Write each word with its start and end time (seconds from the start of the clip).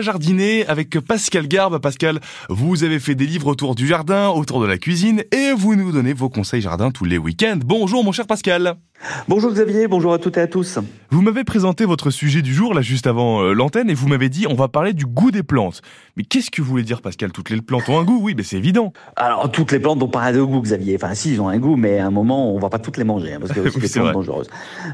Jardiner 0.00 0.64
avec 0.68 1.00
Pascal 1.00 1.48
Garbe. 1.48 1.80
Pascal, 1.80 2.20
vous 2.48 2.84
avez 2.84 3.00
fait 3.00 3.16
des 3.16 3.26
livres 3.26 3.48
autour 3.48 3.74
du 3.74 3.88
jardin, 3.88 4.28
autour 4.28 4.60
de 4.60 4.66
la 4.66 4.78
cuisine 4.78 5.24
et 5.32 5.52
vous 5.52 5.74
nous 5.74 5.90
donnez 5.90 6.12
vos 6.12 6.28
conseils 6.28 6.60
jardin 6.60 6.92
tous 6.92 7.04
les 7.04 7.18
week-ends. 7.18 7.58
Bonjour 7.64 8.04
mon 8.04 8.12
cher 8.12 8.28
Pascal. 8.28 8.76
Bonjour 9.28 9.52
Xavier, 9.52 9.86
bonjour 9.86 10.12
à 10.12 10.18
toutes 10.18 10.36
et 10.38 10.40
à 10.40 10.46
tous. 10.46 10.78
Vous 11.10 11.22
m'avez 11.22 11.44
présenté 11.44 11.84
votre 11.84 12.10
sujet 12.10 12.42
du 12.42 12.52
jour 12.52 12.74
là 12.74 12.82
juste 12.82 13.06
avant 13.06 13.42
euh, 13.42 13.52
l'antenne 13.52 13.90
et 13.90 13.94
vous 13.94 14.08
m'avez 14.08 14.28
dit 14.28 14.46
on 14.48 14.54
va 14.54 14.66
parler 14.68 14.92
du 14.92 15.06
goût 15.06 15.30
des 15.30 15.44
plantes. 15.44 15.82
Mais 16.16 16.24
qu'est-ce 16.24 16.50
que 16.50 16.62
vous 16.62 16.68
voulez 16.68 16.82
dire 16.82 17.00
Pascal? 17.00 17.30
Toutes 17.30 17.50
les 17.50 17.60
plantes 17.62 17.88
ont 17.88 17.98
un 18.00 18.04
goût? 18.04 18.18
Oui, 18.20 18.34
mais 18.36 18.42
c'est 18.42 18.56
évident. 18.56 18.92
Alors 19.14 19.50
toutes 19.52 19.70
les 19.70 19.78
plantes 19.78 20.00
n'ont 20.00 20.08
pas 20.08 20.32
de 20.32 20.42
goût 20.42 20.60
Xavier. 20.60 20.96
Enfin 20.96 21.14
si, 21.14 21.32
ils 21.32 21.40
ont 21.40 21.48
un 21.48 21.58
goût, 21.58 21.76
mais 21.76 21.98
à 21.98 22.06
un 22.06 22.10
moment 22.10 22.52
on 22.52 22.58
va 22.58 22.70
pas 22.70 22.80
toutes 22.80 22.96
les 22.96 23.04
manger 23.04 23.34
hein, 23.34 23.38
parce 23.40 23.52
que 23.52 23.70
c'est 23.80 23.80
des 23.80 23.88
plantes 23.88 24.12
dangereuses. 24.14 24.48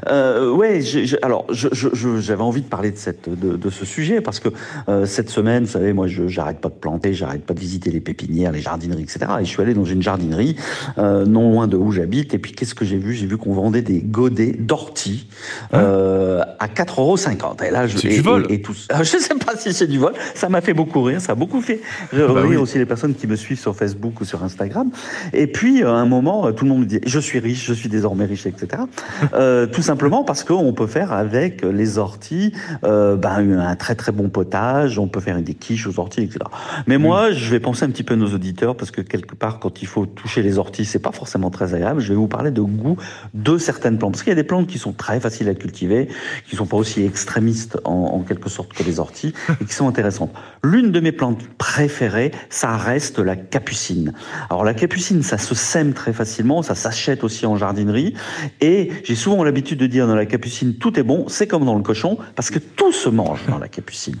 Euh, 0.07 0.51
ouais, 0.51 0.81
alors 1.23 1.47
j'avais 1.51 2.43
envie 2.43 2.61
de 2.61 2.67
parler 2.67 2.91
de, 2.91 2.97
cette, 2.97 3.27
de, 3.27 3.69
ce 3.69 3.85
sujet 3.85 4.21
parce 4.21 4.39
que 4.39 4.49
euh, 4.87 4.94
cette 5.05 5.29
semaine, 5.29 5.63
vous 5.63 5.71
savez, 5.71 5.93
moi 5.93 6.07
je 6.07 6.27
j'arrête 6.27 6.59
pas 6.59 6.69
de 6.69 6.75
planter, 6.75 7.13
j'arrête 7.13 7.43
pas 7.43 7.53
de 7.53 7.59
visiter 7.59 7.91
les 7.91 7.99
pépinières, 7.99 8.51
les 8.51 8.61
jardineries, 8.61 9.03
etc. 9.03 9.19
Et 9.39 9.45
je 9.45 9.49
suis 9.49 9.61
allé 9.61 9.73
dans 9.73 9.85
une 9.85 10.01
jardinerie 10.01 10.55
euh, 10.97 11.25
non 11.25 11.51
loin 11.51 11.67
de 11.67 11.77
où 11.77 11.91
j'habite 11.91 12.33
et 12.33 12.39
puis 12.39 12.51
qu'est-ce 12.51 12.75
que 12.75 12.85
j'ai 12.85 12.97
vu? 12.97 13.13
J'ai 13.13 13.25
vu 13.25 13.37
qu'on 13.37 13.53
vendait 13.53 13.81
des 13.81 14.01
godets 14.01 14.55
d'ortie 14.57 15.27
hein? 15.73 15.79
euh, 15.79 16.43
à 16.59 16.67
4,50 16.67 16.99
euros. 16.99 17.17
Et 17.65 17.71
là, 17.71 17.87
je, 17.87 17.97
c'est 17.97 18.09
du 18.09 18.21
vol. 18.21 18.45
Et, 18.49 18.61
tout, 18.61 18.75
je 18.99 19.03
sais 19.03 19.35
pas 19.35 19.55
si 19.57 19.73
c'est 19.73 19.87
du 19.87 19.97
vol. 19.97 20.13
Ça 20.33 20.49
m'a 20.49 20.61
fait 20.61 20.73
beaucoup 20.73 21.01
rire. 21.01 21.21
Ça 21.21 21.33
a 21.33 21.35
beaucoup 21.35 21.61
fait 21.61 21.81
rire 22.11 22.33
bah 22.33 22.41
aussi 22.59 22.77
les 22.77 22.85
personnes 22.85 23.15
qui 23.15 23.27
me 23.27 23.35
suivent 23.35 23.59
sur 23.59 23.75
Facebook 23.75 24.21
ou 24.21 24.25
sur 24.25 24.43
Instagram. 24.43 24.91
Et 25.33 25.47
puis, 25.47 25.83
à 25.83 25.91
un 25.91 26.05
moment, 26.05 26.51
tout 26.51 26.65
le 26.65 26.69
monde 26.69 26.81
me 26.81 26.85
dit 26.85 26.99
Je 27.05 27.19
suis 27.19 27.39
riche, 27.39 27.65
je 27.65 27.73
suis 27.73 27.89
désormais 27.89 28.25
riche, 28.25 28.45
etc. 28.45 28.83
euh, 29.33 29.67
tout 29.67 29.81
simplement 29.81 30.23
parce 30.23 30.43
qu'on 30.43 30.73
peut 30.73 30.87
faire 30.87 31.11
avec 31.11 31.63
les 31.63 31.97
orties 31.97 32.53
euh, 32.83 33.15
ben, 33.15 33.59
un 33.59 33.75
très 33.75 33.95
très 33.95 34.11
bon 34.11 34.29
potage. 34.29 34.84
On 34.97 35.07
peut 35.07 35.19
faire 35.19 35.41
des 35.41 35.53
quiches 35.53 35.87
aux 35.87 35.99
orties, 35.99 36.21
etc. 36.21 36.39
Mais 36.87 36.97
moi, 36.97 37.31
je 37.31 37.49
vais 37.49 37.59
penser 37.59 37.85
un 37.85 37.89
petit 37.89 38.03
peu 38.03 38.13
à 38.13 38.17
nos 38.17 38.33
auditeurs 38.33 38.75
parce 38.75 38.91
que 38.91 39.01
quelque 39.01 39.35
part, 39.35 39.59
quand 39.59 39.81
il 39.81 39.87
faut 39.87 40.05
toucher 40.05 40.41
les 40.41 40.57
orties, 40.57 40.85
c'est 40.85 40.99
pas 40.99 41.11
forcément 41.11 41.49
très 41.49 41.73
agréable. 41.73 42.01
Je 42.01 42.09
vais 42.09 42.15
vous 42.15 42.27
parler 42.27 42.51
de 42.51 42.61
goût 42.61 42.97
de 43.33 43.57
certaines 43.57 43.97
plantes. 43.97 44.13
Parce 44.13 44.23
qu'il 44.23 44.31
y 44.31 44.33
a 44.33 44.41
des 44.41 44.43
plantes 44.43 44.67
qui 44.67 44.77
sont 44.77 44.93
très 44.93 45.19
faciles 45.19 45.49
à 45.49 45.55
cultiver, 45.55 46.07
qui 46.47 46.55
sont 46.55 46.65
pas 46.65 46.77
aussi 46.77 47.03
extrémistes 47.03 47.77
en, 47.83 47.91
en 47.91 48.19
quelque 48.21 48.49
sorte 48.49 48.73
que 48.73 48.83
les 48.83 48.99
orties 48.99 49.33
et 49.61 49.65
qui 49.65 49.73
sont 49.73 49.87
intéressantes. 49.87 50.31
L'une 50.63 50.91
de 50.91 50.99
mes 50.99 51.11
plantes 51.11 51.43
préférées, 51.57 52.31
ça 52.49 52.77
reste 52.77 53.19
la 53.19 53.35
capucine. 53.35 54.13
Alors 54.49 54.63
la 54.63 54.73
capucine, 54.73 55.21
ça 55.23 55.37
se 55.37 55.55
sème 55.55 55.93
très 55.93 56.13
facilement, 56.13 56.61
ça 56.61 56.75
s'achète 56.75 57.23
aussi 57.23 57.45
en 57.45 57.57
jardinerie 57.57 58.13
et 58.61 58.91
j'ai 59.03 59.15
souvent 59.15 59.43
l'habitude 59.43 59.79
de 59.79 59.87
dire 59.87 60.07
dans 60.07 60.15
la 60.15 60.25
capucine, 60.25 60.75
tout 60.75 60.99
est 60.99 61.03
bon, 61.03 61.25
c'est 61.27 61.47
comme 61.47 61.65
dans 61.65 61.75
le 61.75 61.83
cochon 61.83 62.17
parce 62.35 62.49
que 62.49 62.59
tout 62.59 62.91
se 62.91 63.09
mange 63.09 63.45
dans 63.47 63.57
la 63.57 63.67
capucine. 63.67 64.15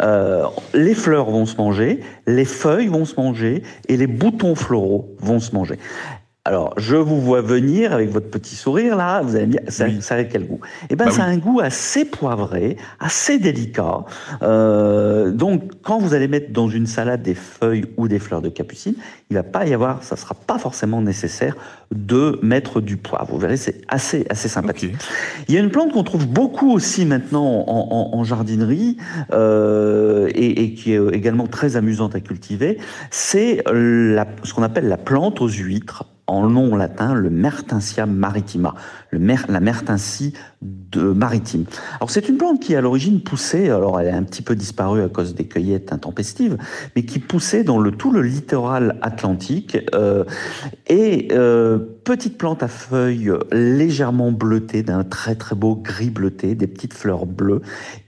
Euh, 0.00 0.05
les 0.74 0.94
fleurs 0.94 1.30
vont 1.30 1.46
se 1.46 1.56
manger, 1.56 2.00
les 2.26 2.44
feuilles 2.44 2.88
vont 2.88 3.04
se 3.04 3.16
manger 3.16 3.62
et 3.88 3.96
les 3.96 4.06
boutons 4.06 4.54
floraux 4.54 5.16
vont 5.20 5.40
se 5.40 5.54
manger. 5.54 5.78
Alors, 6.46 6.74
je 6.76 6.94
vous 6.94 7.20
vois 7.20 7.40
venir 7.40 7.92
avec 7.92 8.08
votre 8.10 8.30
petit 8.30 8.54
sourire 8.54 8.94
là, 8.94 9.20
vous 9.20 9.34
allez 9.34 9.46
me 9.46 9.50
dire, 9.50 9.62
ça, 9.66 9.86
ça 9.98 10.14
a 10.14 10.22
quel 10.22 10.46
goût? 10.46 10.60
Eh 10.88 10.94
bien, 10.94 11.06
bah 11.06 11.10
ça 11.10 11.24
a 11.24 11.26
un 11.26 11.38
goût 11.38 11.58
assez 11.58 12.04
poivré, 12.04 12.76
assez 13.00 13.40
délicat. 13.40 14.04
Euh, 14.42 15.32
donc, 15.32 15.72
quand 15.82 15.98
vous 15.98 16.14
allez 16.14 16.28
mettre 16.28 16.52
dans 16.52 16.68
une 16.68 16.86
salade 16.86 17.20
des 17.20 17.34
feuilles 17.34 17.86
ou 17.96 18.06
des 18.06 18.20
fleurs 18.20 18.42
de 18.42 18.48
capucine, 18.48 18.94
il 19.28 19.34
va 19.34 19.42
pas 19.42 19.66
y 19.66 19.74
avoir, 19.74 20.04
ça 20.04 20.14
sera 20.14 20.36
pas 20.36 20.56
forcément 20.56 21.02
nécessaire 21.02 21.56
de 21.92 22.38
mettre 22.42 22.80
du 22.80 22.96
poivre. 22.96 23.26
Vous 23.32 23.38
verrez, 23.38 23.56
c'est 23.56 23.80
assez 23.88 24.24
assez 24.30 24.48
sympathique. 24.48 24.94
Il 25.48 25.54
y 25.56 25.58
a 25.58 25.60
une 25.60 25.70
plante 25.70 25.92
qu'on 25.92 26.04
trouve 26.04 26.28
beaucoup 26.28 26.70
aussi 26.70 27.06
maintenant 27.06 27.64
en, 27.66 27.88
en, 27.90 28.16
en 28.16 28.22
jardinerie 28.22 28.98
euh, 29.32 30.28
et, 30.32 30.62
et, 30.62 30.74
qui 30.74 30.92
est 30.92 31.00
également 31.12 31.48
très 31.48 31.74
amusante 31.74 32.14
à 32.14 32.20
cultiver. 32.20 32.78
C'est 33.10 33.64
ce 33.66 34.54
qu'on 34.54 34.62
appelle 34.62 34.86
la 34.86 34.96
plante 34.96 35.40
aux 35.40 35.48
huîtres 35.48 36.04
en 36.26 36.48
nom 36.48 36.76
latin 36.76 37.14
le 37.14 37.30
Mertensia 37.30 38.06
maritima, 38.06 38.74
le 39.10 39.18
mer, 39.18 39.46
la 39.48 39.60
mertensie 39.60 40.32
de 40.62 41.12
maritime. 41.12 41.64
Alors 42.00 42.10
c'est 42.10 42.28
une 42.28 42.36
plante 42.36 42.60
qui 42.60 42.74
à 42.74 42.80
l'origine 42.80 43.20
poussait, 43.20 43.70
alors 43.70 44.00
elle 44.00 44.08
est 44.08 44.12
un 44.12 44.22
petit 44.22 44.42
peu 44.42 44.56
disparue 44.56 45.02
à 45.02 45.08
cause 45.08 45.34
des 45.34 45.46
cueillettes 45.46 45.92
intempestives, 45.92 46.56
mais 46.94 47.04
qui 47.04 47.18
poussait 47.18 47.64
dans 47.64 47.78
le 47.78 47.92
tout 47.92 48.10
le 48.10 48.22
littoral 48.22 48.98
atlantique 49.02 49.78
euh, 49.94 50.24
et 50.88 51.28
euh, 51.32 51.78
petite 52.04 52.38
plante 52.38 52.62
à 52.62 52.68
feuilles 52.68 53.32
légèrement 53.52 54.32
bleutées, 54.32 54.82
d'un 54.82 55.04
très 55.04 55.34
très 55.34 55.54
beau 55.54 55.76
gris 55.76 56.10
bleuté, 56.10 56.54
des 56.54 56.66
petites 56.66 56.94
fleurs 56.94 57.26
bleues. 57.26 57.62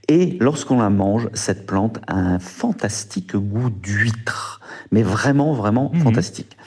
Et 0.07 0.37
lorsqu'on 0.41 0.79
la 0.79 0.89
mange, 0.89 1.29
cette 1.33 1.65
plante 1.65 1.99
a 2.07 2.15
un 2.15 2.39
fantastique 2.39 3.35
goût 3.35 3.69
d'huître, 3.69 4.59
mais 4.91 5.03
vraiment 5.03 5.53
vraiment 5.53 5.91
mmh. 5.93 5.99
fantastique. 5.99 6.57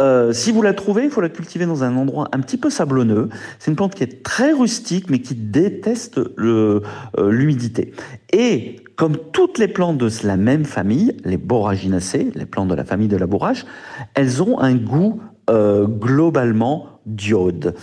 Euh, 0.00 0.32
si 0.32 0.52
vous 0.52 0.62
la 0.62 0.74
trouvez, 0.74 1.04
il 1.04 1.10
faut 1.10 1.20
la 1.20 1.28
cultiver 1.28 1.66
dans 1.66 1.84
un 1.84 1.96
endroit 1.96 2.28
un 2.32 2.40
petit 2.40 2.56
peu 2.56 2.70
sablonneux. 2.70 3.28
C'est 3.58 3.70
une 3.70 3.76
plante 3.76 3.94
qui 3.94 4.02
est 4.02 4.22
très 4.22 4.52
rustique, 4.52 5.10
mais 5.10 5.20
qui 5.20 5.34
déteste 5.34 6.18
euh, 6.18 6.80
l'humidité. 7.18 7.92
Et 8.32 8.76
comme 8.96 9.16
toutes 9.32 9.58
les 9.58 9.68
plantes 9.68 9.98
de 9.98 10.08
la 10.24 10.36
même 10.36 10.64
famille, 10.64 11.16
les 11.24 11.36
borraginacées, 11.36 12.30
les 12.34 12.46
plantes 12.46 12.68
de 12.68 12.74
la 12.74 12.84
famille 12.84 13.08
de 13.08 13.16
la 13.16 13.26
bourrache, 13.26 13.66
elles 14.14 14.42
ont 14.42 14.58
un 14.58 14.74
goût 14.74 15.20
euh, 15.48 15.86
globalement 15.86 16.96
diode. 17.06 17.76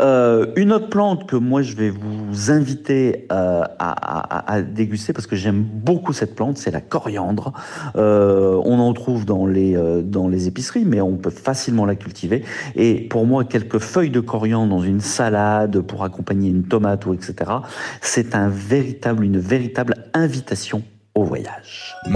Euh, 0.00 0.46
une 0.56 0.72
autre 0.72 0.88
plante 0.88 1.28
que 1.28 1.36
moi 1.36 1.60
je 1.60 1.76
vais 1.76 1.90
vous 1.90 2.50
inviter 2.50 3.26
euh, 3.30 3.62
à, 3.78 4.52
à, 4.52 4.62
déguster 4.62 5.12
parce 5.12 5.26
que 5.26 5.36
j'aime 5.36 5.62
beaucoup 5.62 6.14
cette 6.14 6.34
plante, 6.34 6.56
c'est 6.56 6.70
la 6.70 6.80
coriandre. 6.80 7.52
Euh, 7.96 8.60
on 8.64 8.78
en 8.78 8.92
trouve 8.94 9.26
dans 9.26 9.44
les, 9.44 9.76
euh, 9.76 10.00
dans 10.00 10.28
les 10.28 10.48
épiceries, 10.48 10.86
mais 10.86 11.02
on 11.02 11.16
peut 11.16 11.30
facilement 11.30 11.84
la 11.84 11.94
cultiver. 11.94 12.42
Et 12.74 13.06
pour 13.08 13.26
moi, 13.26 13.44
quelques 13.44 13.78
feuilles 13.78 14.10
de 14.10 14.20
coriandre 14.20 14.74
dans 14.74 14.82
une 14.82 15.00
salade 15.00 15.80
pour 15.82 16.02
accompagner 16.02 16.48
une 16.48 16.64
tomate 16.64 17.04
ou 17.04 17.12
etc., 17.12 17.34
c'est 18.00 18.34
un 18.34 18.48
véritable, 18.48 19.24
une 19.24 19.38
véritable 19.38 19.94
invitation 20.14 20.82
au 21.14 21.24
voyage. 21.24 21.94